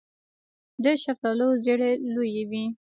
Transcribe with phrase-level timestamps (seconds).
[0.83, 2.65] د شفتالو زړې لویې وي.